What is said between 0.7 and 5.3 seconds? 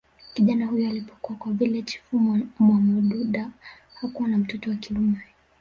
alipokua kwa vile chifu mwamududa hakuwa na mtoto wa kiume